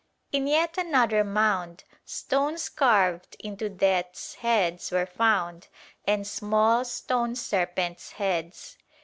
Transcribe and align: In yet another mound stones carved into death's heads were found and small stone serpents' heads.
In 0.31 0.47
yet 0.47 0.79
another 0.79 1.23
mound 1.23 1.83
stones 2.05 2.69
carved 2.69 3.35
into 3.37 3.69
death's 3.69 4.33
heads 4.33 4.89
were 4.89 5.05
found 5.05 5.67
and 6.07 6.25
small 6.25 6.83
stone 6.85 7.35
serpents' 7.35 8.13
heads. 8.13 8.77